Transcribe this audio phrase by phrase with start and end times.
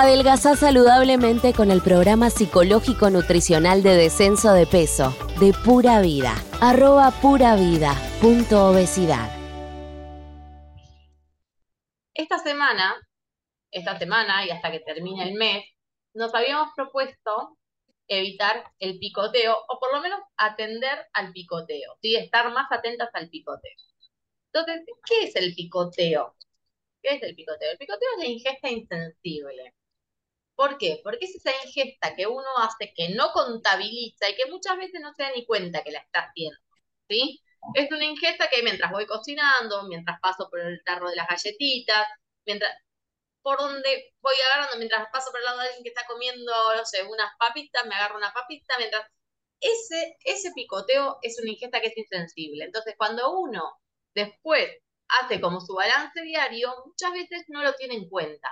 [0.00, 5.10] Adelgazá saludablemente con el programa psicológico nutricional de descenso de peso
[5.40, 6.36] de Pura Vida.
[6.60, 7.96] Arroba pura vida.
[8.20, 9.28] Punto obesidad.
[12.14, 12.94] Esta semana,
[13.72, 15.64] esta semana y hasta que termine el mes,
[16.14, 17.58] nos habíamos propuesto
[18.06, 22.14] evitar el picoteo o por lo menos atender al picoteo, ¿sí?
[22.14, 23.74] estar más atentas al picoteo.
[24.52, 26.36] Entonces, ¿qué es el picoteo?
[27.02, 27.72] ¿Qué es el picoteo?
[27.72, 29.74] El picoteo es la ingesta insensible.
[30.58, 31.00] ¿Por qué?
[31.04, 35.14] Porque es esa ingesta que uno hace que no contabiliza y que muchas veces no
[35.14, 36.58] se da ni cuenta que la está haciendo.
[37.08, 37.40] ¿Sí?
[37.74, 42.08] Es una ingesta que mientras voy cocinando, mientras paso por el tarro de las galletitas,
[42.44, 42.72] mientras
[43.42, 46.84] por donde voy agarrando, mientras paso por el lado de alguien que está comiendo, no
[46.84, 49.06] sé, unas papitas, me agarro una papita, mientras
[49.60, 52.64] ese, ese picoteo es una ingesta que es insensible.
[52.64, 53.62] Entonces, cuando uno
[54.14, 54.68] después
[55.22, 58.50] hace como su balance diario, muchas veces no lo tiene en cuenta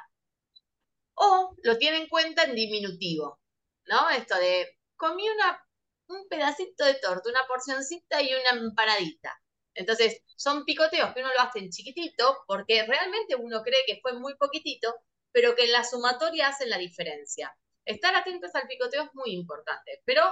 [1.17, 3.41] o lo tiene en cuenta en diminutivo,
[3.87, 4.11] ¿no?
[4.11, 5.61] Esto de comí una,
[6.09, 9.39] un pedacito de torta, una porcioncita y una empanadita.
[9.75, 14.15] Entonces, son picoteos que uno lo hace en chiquitito porque realmente uno cree que fue
[14.19, 14.95] muy poquitito,
[15.33, 17.55] pero que en la sumatoria hacen la diferencia.
[17.85, 20.23] Estar atentos al picoteo es muy importante, pero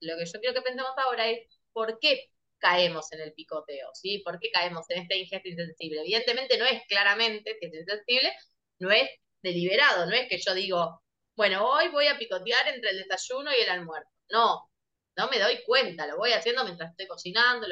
[0.00, 4.18] lo que yo quiero que pensemos ahora es por qué caemos en el picoteo, ¿sí?
[4.24, 6.00] ¿Por qué caemos en esta ingesta insensible?
[6.00, 8.32] Evidentemente no es claramente que es insensible,
[8.78, 9.08] no es
[9.42, 11.02] deliberado, no es que yo digo,
[11.36, 14.10] bueno, hoy voy a picotear entre el desayuno y el almuerzo.
[14.30, 14.70] No,
[15.16, 17.66] no me doy cuenta, lo voy haciendo mientras estoy cocinando.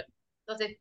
[0.46, 0.78] Entonces,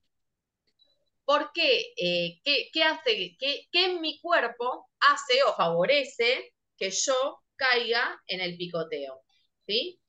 [1.25, 1.93] ¿por qué?
[1.97, 3.35] Eh, ¿qué, hace?
[3.39, 9.21] Qué, en mi cuerpo hace o favorece que yo caiga en el picoteo?
[9.65, 9.99] ¿Sí?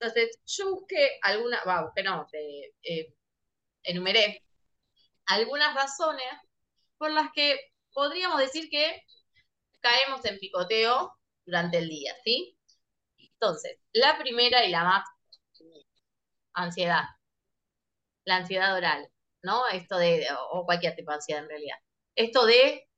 [0.00, 3.14] Entonces, yo busqué alguna, wow, que no, eh,
[3.84, 4.42] enumeré
[5.26, 6.26] algunas razones
[6.98, 7.58] por las que
[7.92, 9.02] podríamos decir que
[9.82, 11.12] caemos en picoteo
[11.44, 12.58] durante el día, ¿sí?
[13.18, 15.04] Entonces, la primera y la más
[16.54, 17.04] ansiedad,
[18.24, 19.08] la ansiedad oral,
[19.42, 19.68] ¿no?
[19.68, 21.76] Esto de, o cualquier tipo de ansiedad en realidad.
[22.16, 22.88] Esto de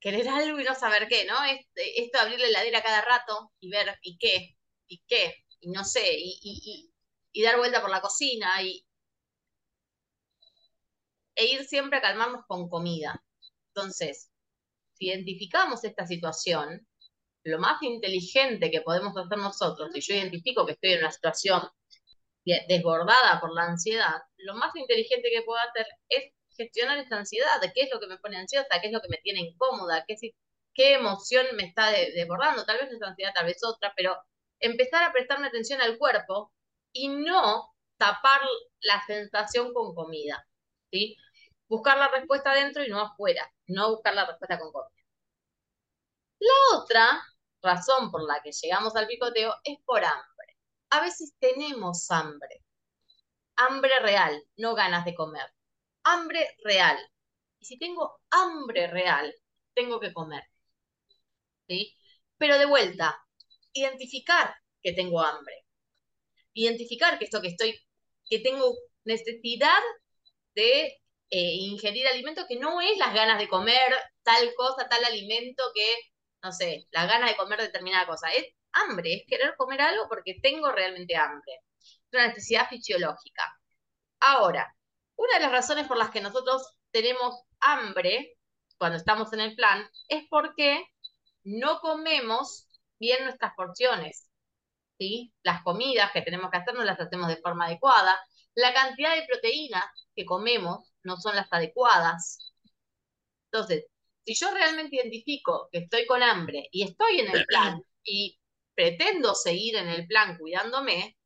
[0.00, 1.34] querer algo y no saber qué, ¿no?
[1.74, 4.56] Esto de abrir la heladera cada rato y ver, ¿y qué?
[4.88, 5.44] ¿Y qué?
[5.60, 6.92] Y no sé, y,
[7.32, 8.84] y dar vuelta por la cocina y,
[11.34, 13.22] e ir siempre a calmarnos con comida.
[13.68, 14.30] Entonces,
[15.06, 16.86] identificamos esta situación,
[17.44, 21.62] lo más inteligente que podemos hacer nosotros, si yo identifico que estoy en una situación
[22.44, 27.72] desbordada por la ansiedad, lo más inteligente que puedo hacer es gestionar esa ansiedad, de
[27.72, 30.16] qué es lo que me pone ansiosa, qué es lo que me tiene incómoda, qué,
[30.74, 34.16] qué emoción me está desbordando, tal vez es ansiedad, tal vez otra, pero
[34.58, 36.52] empezar a prestarme atención al cuerpo
[36.92, 38.40] y no tapar
[38.80, 40.46] la sensación con comida,
[40.90, 41.16] ¿sí?
[41.72, 45.02] Buscar la respuesta adentro y no afuera, no buscar la respuesta con comida.
[46.38, 47.22] La otra
[47.62, 50.58] razón por la que llegamos al picoteo es por hambre.
[50.90, 52.62] A veces tenemos hambre.
[53.56, 55.46] Hambre real, no ganas de comer.
[56.04, 56.98] Hambre real.
[57.58, 59.34] Y si tengo hambre real,
[59.72, 60.44] tengo que comer.
[61.68, 61.96] ¿Sí?
[62.36, 63.18] Pero de vuelta,
[63.72, 65.64] identificar que tengo hambre.
[66.52, 67.80] Identificar que esto que estoy,
[68.28, 69.80] que tengo necesidad
[70.54, 71.01] de
[71.32, 73.88] eh, ingerir alimento que no es las ganas de comer
[74.22, 75.96] tal cosa, tal alimento que,
[76.42, 78.28] no sé, las ganas de comer determinada cosa.
[78.32, 81.52] Es hambre, es querer comer algo porque tengo realmente hambre.
[81.80, 83.44] Es una necesidad fisiológica.
[84.20, 84.76] Ahora,
[85.16, 88.36] una de las razones por las que nosotros tenemos hambre
[88.78, 90.84] cuando estamos en el plan es porque
[91.44, 94.28] no comemos bien nuestras porciones.
[94.98, 95.32] ¿sí?
[95.42, 98.20] Las comidas que tenemos que hacer no las hacemos de forma adecuada.
[98.54, 102.52] La cantidad de proteínas que comemos no son las adecuadas.
[103.50, 103.86] Entonces,
[104.24, 108.38] si yo realmente identifico que estoy con hambre y estoy en el plan y
[108.74, 111.16] pretendo seguir en el plan cuidándome,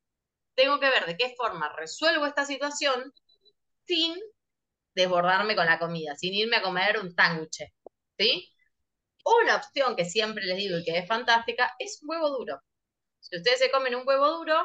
[0.54, 3.12] tengo que ver de qué forma resuelvo esta situación
[3.84, 4.15] sin
[4.94, 7.65] desbordarme con la comida, sin irme a comer un sándwich,
[8.19, 8.53] ¿sí?
[9.25, 12.60] Una opción que siempre les digo y que es fantástica es un huevo duro.
[13.21, 14.56] Si ustedes se comen un huevo duro,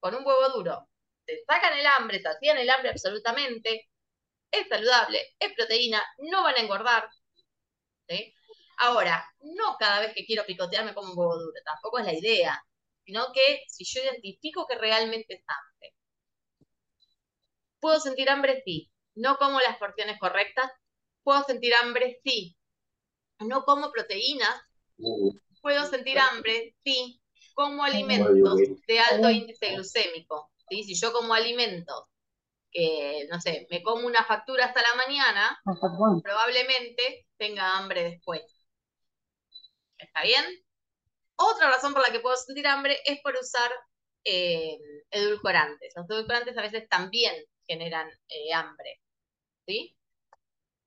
[0.00, 0.88] con un huevo duro,
[1.46, 3.88] sacan el hambre, se hacían el hambre absolutamente,
[4.50, 7.08] es saludable, es proteína, no van a engordar.
[8.78, 12.14] Ahora, no cada vez que quiero picotear me como un huevo duro, tampoco es la
[12.14, 12.62] idea,
[13.04, 15.94] sino que si yo identifico que realmente es hambre.
[17.80, 18.62] ¿Puedo sentir hambre?
[18.64, 18.90] Sí.
[19.14, 20.70] ¿No como las porciones correctas?
[21.22, 22.20] ¿Puedo sentir hambre?
[22.24, 22.56] Sí.
[23.40, 24.62] ¿No como proteínas?
[25.60, 26.76] ¿Puedo sentir hambre?
[26.84, 27.20] Sí.
[27.54, 28.56] Como alimentos
[28.86, 30.51] de alto índice glucémico.
[30.72, 30.84] ¿Sí?
[30.84, 32.04] Si yo como alimentos
[32.70, 35.60] que, no sé, me como una factura hasta la mañana,
[36.22, 38.42] probablemente tenga hambre después.
[39.98, 40.44] ¿Está bien?
[41.36, 43.70] Otra razón por la que puedo sentir hambre es por usar
[44.24, 44.78] eh,
[45.10, 45.92] edulcorantes.
[45.96, 47.34] Los edulcorantes a veces también
[47.66, 49.00] generan eh, hambre.
[49.66, 49.96] ¿Sí?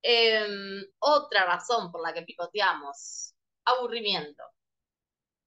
[0.01, 3.33] Em, otra razón por la que picoteamos,
[3.65, 4.43] aburrimiento.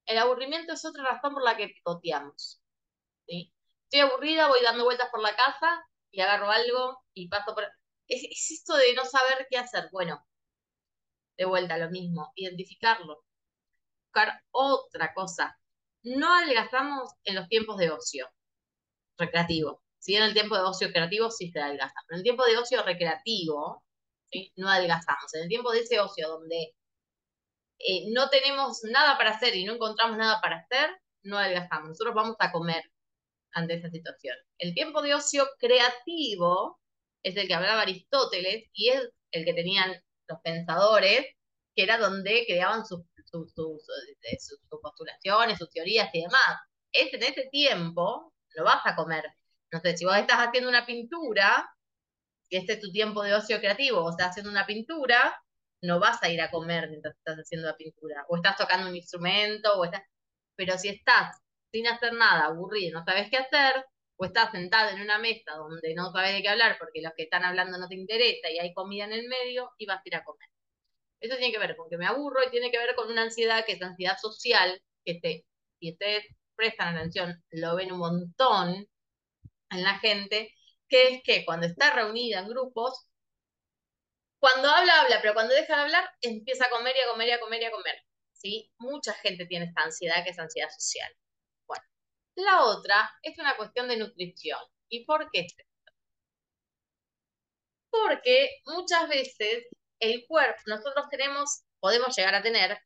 [0.07, 2.61] El aburrimiento es otra razón por la que picoteamos.
[3.27, 3.53] ¿sí?
[3.91, 7.65] Estoy aburrida, voy dando vueltas por la casa y agarro algo y paso por...
[8.07, 9.89] Es, es esto de no saber qué hacer.
[9.93, 10.27] Bueno,
[11.39, 13.25] de vuelta lo mismo, identificarlo.
[14.05, 15.59] Buscar otra cosa.
[16.03, 18.29] No adelgazamos en los tiempos de ocio
[19.17, 19.83] recreativo.
[19.99, 22.59] Si en el tiempo de ocio creativo sí se adelgaza, pero en el tiempo de
[22.59, 23.83] ocio recreativo
[24.57, 25.33] no adelgazamos.
[25.35, 26.75] En el tiempo de ese ocio donde
[27.79, 30.91] eh, no tenemos nada para hacer y no encontramos nada para hacer,
[31.23, 31.89] no adelgazamos.
[31.89, 32.83] Nosotros vamos a comer
[33.53, 34.37] ante esa situación.
[34.59, 36.81] El tiempo de ocio creativo
[37.23, 39.93] es el que hablaba Aristóteles y es el que tenían
[40.29, 41.27] los pensadores,
[41.75, 43.01] que era donde creaban sus,
[43.31, 43.53] sus,
[44.83, 46.59] postulaciones, sus teorías y demás.
[46.93, 49.25] Es en ese tiempo, lo vas a comer.
[49.73, 51.69] No sé, si vos estás haciendo una pintura,
[52.49, 55.37] que este es tu tiempo de ocio creativo, o estás haciendo una pintura,
[55.83, 58.97] no vas a ir a comer mientras estás haciendo la pintura, o estás tocando un
[58.97, 60.03] instrumento, o estás...
[60.57, 61.37] pero si estás
[61.73, 63.85] sin hacer nada, aburrido, no sabes qué hacer,
[64.17, 67.25] o estás sentado en una mesa donde no sabes de qué hablar porque los que
[67.25, 70.17] están hablando no te interesa y hay comida en el medio y vas a ir
[70.17, 70.49] a comer.
[71.21, 73.65] Eso tiene que ver con que me aburro y tiene que ver con una ansiedad
[73.65, 75.47] que es ansiedad social, que te,
[75.81, 76.25] si ustedes
[76.57, 78.89] prestan atención, lo ven un montón
[79.71, 80.55] en la gente,
[80.89, 83.07] que es que cuando está reunida en grupos,
[84.41, 87.33] cuando habla, habla, pero cuando deja de hablar, empieza a comer y a comer y
[87.33, 87.95] a comer y a comer.
[88.33, 88.71] ¿sí?
[88.79, 91.13] Mucha gente tiene esta ansiedad que es ansiedad social.
[92.39, 94.61] La otra es una cuestión de nutrición.
[94.89, 95.49] ¿Y por qué
[97.91, 99.67] Porque muchas veces
[99.99, 102.79] el cuerpo, nosotros tenemos, podemos llegar a tener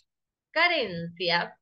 [0.52, 1.54] carencias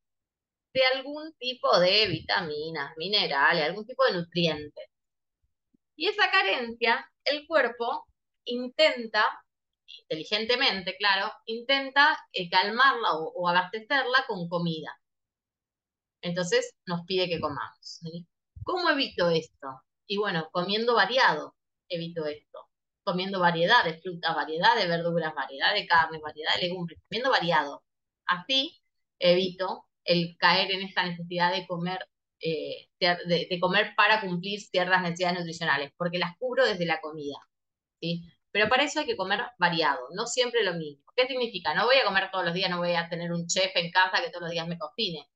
[0.72, 4.86] de algún tipo de vitaminas, minerales, algún tipo de nutrientes.
[5.96, 8.06] Y esa carencia, el cuerpo
[8.44, 9.24] intenta,
[10.02, 14.99] inteligentemente, claro, intenta eh, calmarla o, abastecerla con comida.
[16.22, 18.00] Entonces nos pide que comamos.
[18.64, 19.68] ¿Cómo evito esto?
[20.06, 21.54] Y bueno, comiendo variado,
[21.88, 22.68] evito esto.
[23.04, 27.82] Comiendo variedad de frutas, variedad de verduras, variedad de carnes, variedad de legumbres, comiendo variado.
[28.26, 28.82] Así
[29.18, 32.00] evito el caer en esta necesidad de comer
[32.42, 37.36] eh, de, comer para cumplir ciertas necesidades nutricionales, porque las cubro desde la comida.
[38.00, 38.22] ¿sí?
[38.50, 41.04] Pero para eso hay que comer variado, no siempre lo mismo.
[41.14, 41.74] ¿Qué significa?
[41.74, 44.22] No voy a comer todos los días, no voy a tener un chef en casa
[44.22, 45.28] que todos los días me cocine,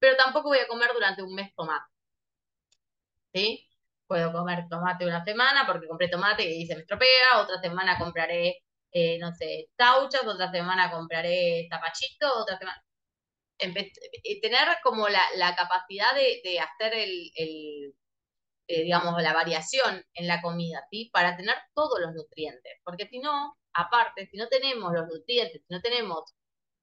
[0.00, 1.86] pero tampoco voy a comer durante un mes tomate.
[3.32, 3.68] ¿Sí?
[4.06, 8.56] Puedo comer tomate una semana porque compré tomate y se me estropea, otra semana compraré,
[8.92, 12.82] eh, no sé, tauchas, otra semana compraré zapachito, otra semana
[13.60, 20.82] eh, tener como la, capacidad de, hacer el, eh, digamos, la variación en la comida,
[20.90, 21.10] ¿sí?
[21.12, 22.72] Para tener todos los nutrientes.
[22.84, 26.34] Porque si no, aparte, si no tenemos los nutrientes, si no tenemos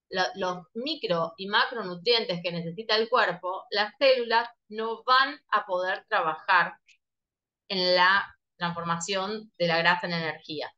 [0.10, 6.74] los micro y macronutrientes que necesita el cuerpo, las células no van a poder trabajar
[7.70, 8.26] en la
[8.58, 10.72] transformación de la grasa en energía.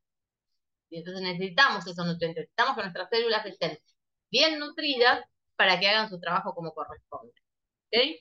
[0.90, 3.78] Y entonces necesitamos esos nutrientes, necesitamos que nuestras células estén
[4.32, 5.24] bien nutridas
[5.56, 7.34] para que hagan su trabajo como corresponde.
[7.88, 8.20] ¿Okay?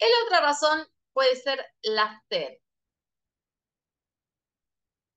[0.00, 2.58] La otra razón puede ser la sed.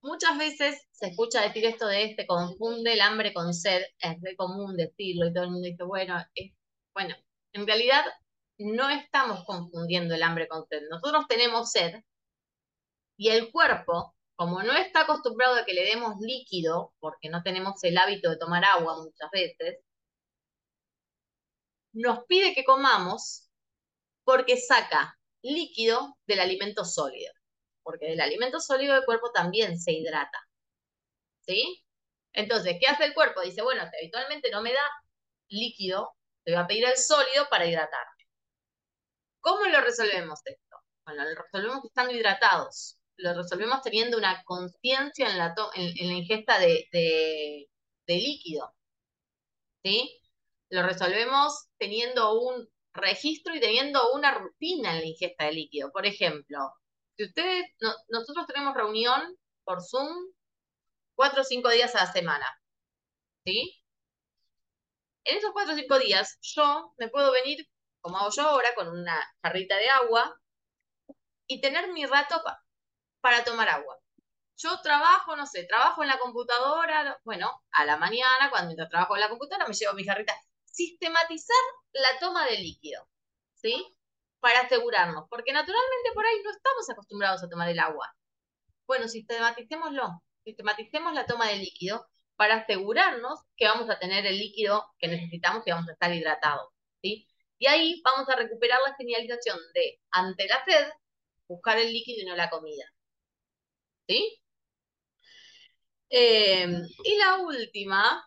[0.06, 4.36] Muchas veces se escucha decir esto de este, confunde el hambre con sed, es muy
[4.36, 6.24] común decirlo y todo el mundo dice, bueno,
[6.94, 7.16] bueno,
[7.54, 8.06] en realidad
[8.60, 10.84] no estamos confundiendo el hambre con sed.
[10.92, 12.04] Nosotros tenemos sed
[13.18, 17.84] y el cuerpo, como no está acostumbrado a que le demos líquido, porque no tenemos
[17.84, 19.80] el hábito de tomar agua muchas veces,
[21.94, 23.50] nos pide que comamos
[24.24, 27.34] porque saca líquido del alimento sólido,
[27.86, 30.40] porque del alimento sólido el cuerpo también se hidrata.
[31.42, 31.86] ¿Sí?
[32.34, 33.42] Entonces, ¿qué hace el cuerpo?
[33.42, 34.82] Dice, bueno, habitualmente no me da
[35.50, 38.26] líquido, te voy a pedir el sólido para hidratarme.
[39.40, 40.78] ¿Cómo lo resolvemos esto?
[41.06, 42.98] Bueno, lo resolvemos estando hidratados.
[43.18, 47.70] Lo resolvemos teniendo una conciencia en la, en, la ingesta de, de,
[48.08, 48.76] de líquido.
[49.84, 50.20] ¿Sí?
[50.70, 55.92] Lo resolvemos teniendo un registro y teniendo una rutina en la ingesta de líquido.
[55.92, 56.58] Por ejemplo,
[57.18, 57.66] si ustedes,
[58.10, 59.22] nosotros tenemos reunión
[59.64, 60.16] por Zoom
[61.16, 62.46] cuatro o cinco días a la semana,
[63.46, 63.84] ¿sí?
[65.26, 67.68] En esos cuatro o cinco días, yo me puedo venir,
[68.02, 70.40] como hago yo ahora, con una jarrita de agua
[71.48, 72.42] y tener mi rato
[73.22, 73.98] para tomar agua.
[74.58, 79.22] yo trabajo, no sé, trabajo en la computadora, bueno, a la mañana, cuando trabajo en
[79.22, 80.34] la computadora, me llevo mi jarrita.
[80.66, 81.58] Sistematizar
[81.94, 83.08] la toma de líquido,
[83.56, 83.98] ¿sí?
[84.46, 88.16] Para asegurarnos, porque naturalmente por ahí no estamos acostumbrados a tomar el agua.
[88.86, 94.86] Bueno, sistematicémoslo, sistematicemos la toma de líquido para asegurarnos que vamos a tener el líquido
[95.00, 96.70] que necesitamos y vamos a estar hidratados,
[97.02, 97.28] ¿sí?
[97.58, 100.90] Y ahí vamos a recuperar la señalización de, ante la sed,
[101.48, 102.86] buscar el líquido y no la comida.
[104.08, 104.40] ¿Sí?
[106.10, 108.24] Em, y la última,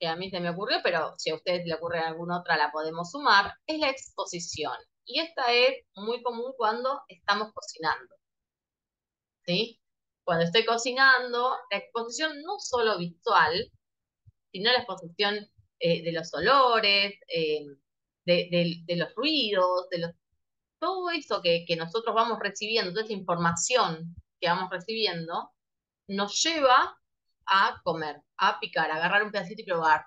[0.00, 2.70] que a mí se me ocurrió, pero si a ustedes le ocurre alguna otra, la
[2.72, 4.72] podemos sumar, es la exposición.
[5.08, 8.14] Y esta es muy común cuando estamos cocinando.
[9.46, 9.80] ¿Sí?
[10.22, 13.72] Cuando estoy cocinando, la exposición no solo visual,
[14.52, 17.78] sino la exposición eh, de los olores, em,
[18.26, 20.12] de, los ruidos, de los,
[20.78, 25.50] todo eso que, que nosotros vamos recibiendo, toda esa información que vamos recibiendo,
[26.08, 27.00] nos lleva
[27.46, 30.04] a comer, a picar, a agarrar un pedacito y probar.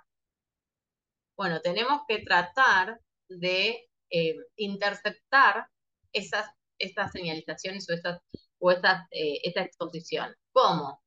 [1.36, 5.68] Bueno, tenemos que tratar de eh, interceptar
[6.14, 8.22] esas, estas señalizaciones o, esas,
[8.60, 10.36] o esas, eh, esa exposición.
[10.54, 11.02] ¿Cómo?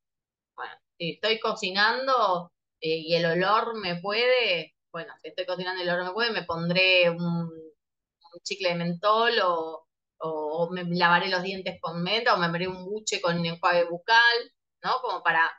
[0.55, 5.87] Bueno, si estoy cocinando eh, y el olor me puede, bueno, si estoy cocinando y
[5.87, 9.87] el olor me puede, me pondré un, un chicle de mentol o,
[10.19, 14.51] o, me lavaré los dientes con menta o me haré un buche con enjuague bucal
[14.85, 15.01] ¿no?
[15.01, 15.51] Como para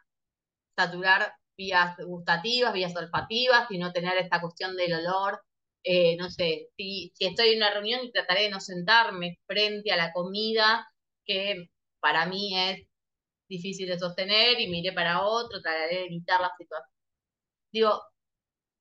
[0.77, 5.43] saturar vías gustativas, vías olfativas y no tener esta cuestión del olor.
[5.89, 9.97] Eh, no sé, si, estoy en una reunión y trataré de no sentarme frente a
[9.97, 10.87] la comida,
[11.25, 12.89] que para mí es
[13.49, 16.91] difícil de sostener y miré para otro, trataré de evitar la situación.
[17.73, 18.03] Digo,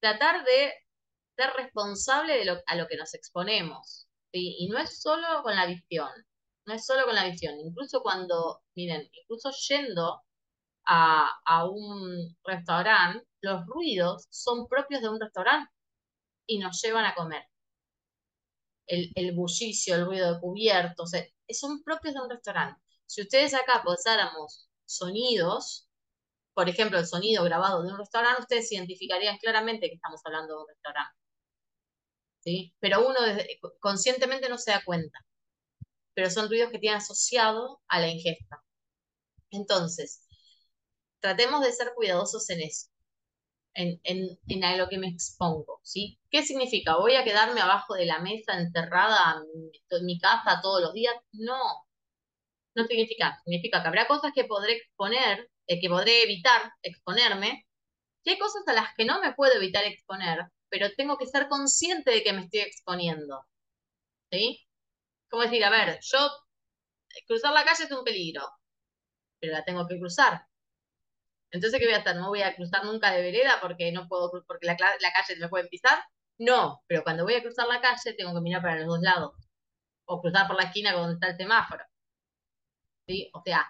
[0.02, 0.74] tratar de
[1.38, 4.08] ser responsable de lo, a lo que nos exponemos.
[4.32, 6.10] Y no es solo con la visión,
[6.66, 10.22] no es solo con la visión, incluso cuando, miren, incluso yendo
[10.86, 15.72] a, un restaurante, los ruidos son propios de un restaurante
[16.48, 17.44] y nos llevan a comer.
[18.88, 21.12] El, el bullicio, el ruido de cubiertos,
[21.50, 22.82] son propios de un restaurante.
[23.06, 25.88] Si ustedes acá posáramos sonidos,
[26.54, 30.62] por ejemplo, el sonido grabado de un restaurante, ustedes identificarían claramente que estamos hablando de
[30.64, 31.16] un restaurante.
[32.40, 32.74] ¿Sí?
[32.80, 33.18] Pero uno
[33.80, 35.20] conscientemente no se da cuenta.
[36.14, 38.64] Pero son ruidos que tienen asociado a la ingesta.
[39.52, 40.26] Entonces,
[41.20, 42.88] tratemos de ser cuidadosos en eso,
[43.76, 46.20] en, en, en lo que me expongo, ¿sí?
[46.32, 46.98] ¿Qué significa?
[46.98, 49.42] ¿Voy a quedarme abajo de la mesa encerrada
[49.92, 51.16] en mi casa todos los días?
[51.34, 51.86] No,
[52.76, 57.66] no significa, significa que habrá cosas que podré exponer, eh, que podré evitar exponerme,
[58.24, 60.40] y hay cosas a las que no me puedo evitar exponer,
[60.70, 63.46] pero tengo que ser consciente de que me estoy exponiendo,
[64.32, 64.68] ¿sí?
[65.30, 66.30] Como decir, a ver, yo,
[67.28, 68.44] cruzar la calle es un peligro,
[69.40, 70.48] pero la tengo que cruzar.
[71.52, 72.16] Entonces, ¿qué voy a hacer?
[72.18, 75.68] ¿No voy a cruzar nunca de vereda porque no puedo, porque la, calle me puede
[75.70, 76.00] pisar?
[76.38, 79.34] No, pero cuando voy a cruzar la calle tengo que mirar para los dos lados.
[80.06, 81.84] O cruzar por la esquina donde está el semáforo.
[83.08, 83.30] ¿Sí?
[83.34, 83.68] O sea,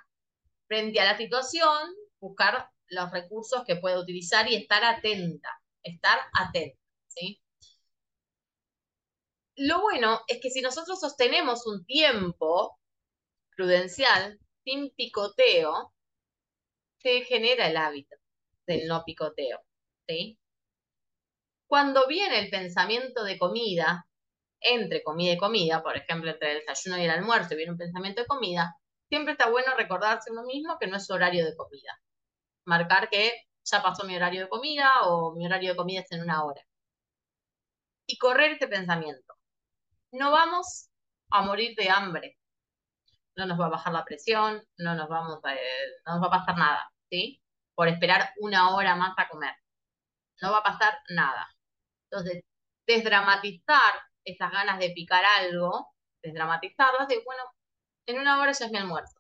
[0.68, 5.50] frente a la situación, buscar los recursos que puedo utilizar y estar atenta.
[5.84, 6.80] Estar atenta.
[7.08, 7.42] ¿sí?
[9.58, 12.78] Lo bueno es que si nosotros sostenemos un tiempo
[13.56, 15.94] prudencial, sin picoteo,
[17.06, 18.16] se genera el hábito
[18.66, 19.60] del no picoteo,
[20.08, 20.40] ¿sí?
[21.68, 24.08] Cuando viene el pensamiento de comida,
[24.60, 28.22] entre comida y comida, por ejemplo, entre el desayuno y el almuerzo, viene un pensamiento
[28.22, 28.76] de comida,
[29.08, 31.92] siempre está bueno recordarse uno mismo que no es horario de comida.
[32.66, 33.34] Marcar que
[33.64, 36.62] ya pasó mi horario de comida o mi horario de comida es en una hora.
[38.08, 39.36] Y correr este pensamiento.
[40.12, 40.90] No vamos
[41.30, 42.38] a morir de hambre.
[43.36, 45.54] No nos va a bajar la presión, no nos, vamos a,
[46.08, 46.92] no nos va a pasar nada.
[47.10, 47.42] ¿Sí?
[47.76, 49.56] Por esperar una hora más a comer.
[50.42, 51.48] No va a pasar nada.
[52.10, 52.44] Entonces,
[52.88, 53.94] desdramatizar
[54.24, 55.88] esas ganas de picar algo,
[56.24, 57.44] desdramatizarlas, de bueno,
[58.08, 59.20] en una hora ya es mi almuerzo.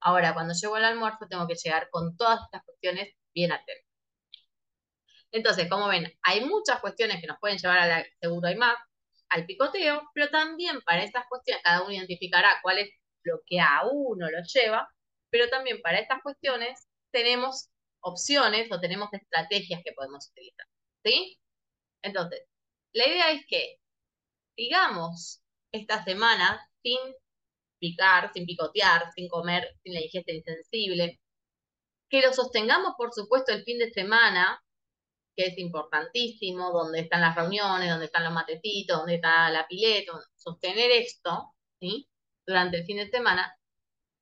[0.00, 3.84] Ahora, cuando llego al almuerzo, tengo que llegar con todas estas cuestiones bien atentas.
[5.30, 8.76] Entonces, como ven, hay muchas cuestiones que nos pueden llevar a la seguro más,
[9.28, 12.90] al picoteo, pero también para estas cuestiones cada uno identificará cuál es
[13.24, 14.88] lo que a uno lo lleva
[15.30, 17.68] pero también para estas cuestiones tenemos
[18.00, 20.66] opciones o tenemos estrategias que podemos utilizar.
[21.04, 21.38] ¿Sí?
[22.02, 22.40] Entonces,
[22.92, 23.76] la idea es que
[24.56, 25.42] sigamos
[25.72, 26.98] esta semana sin
[27.78, 31.20] picar, sin picotear, sin comer, sin la ingesta insensible.
[32.10, 34.62] Que lo sostengamos, por supuesto, el fin de semana,
[35.36, 40.12] que es importantísimo, donde están las reuniones, donde están los matecitos, donde está la pileta,
[40.36, 42.08] sostener esto, ¿sí?
[42.46, 43.54] Durante el fin de semana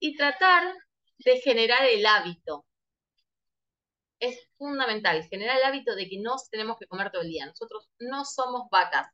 [0.00, 0.74] y tratar
[1.18, 2.64] de generar el hábito.
[4.18, 7.46] Es fundamental generar el hábito de que no tenemos que comer todo el día.
[7.46, 9.08] Nosotros no somos vacas,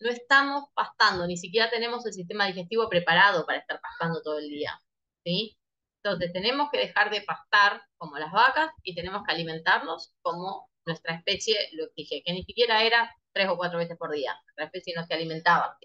[0.00, 4.48] no estamos pastando, ni siquiera tenemos el sistema digestivo preparado para estar pastando todo el
[4.48, 4.80] día.
[5.24, 5.58] ¿sí?
[6.02, 11.14] Entonces tenemos que dejar de pastar como las vacas y tenemos que alimentarnos como nuestra
[11.14, 14.34] especie lo exige, que ni siquiera era tres o cuatro veces por día.
[14.56, 15.76] La especie no se alimentaba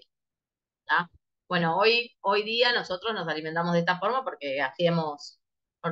[1.48, 5.38] Bueno, hoy, hoy día nosotros nos alimentamos de esta forma porque así hemos,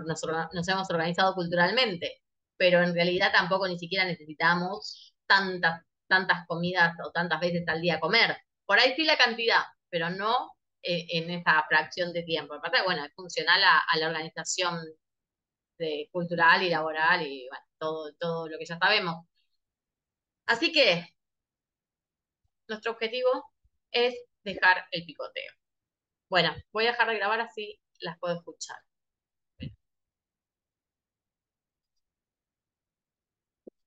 [0.02, 2.22] nos, hemos organizado culturalmente,
[2.56, 8.00] pero en realidad tampoco ni siquiera necesitamos tantas, tantas comidas o tantas veces al día
[8.00, 8.36] comer.
[8.66, 12.54] Por ahí sí la cantidad, pero no eh, en esa fracción de tiempo.
[12.54, 14.80] Aparte, bueno, es funcional a, la organización
[16.12, 19.26] cultural y laboral y bueno, todo, todo lo que ya sabemos.
[20.46, 21.08] Así que
[22.68, 23.44] nuestro objetivo
[23.90, 25.52] es dejar el picoteo.
[26.28, 28.76] Bueno, voy a dejar de grabar así las puedo escuchar.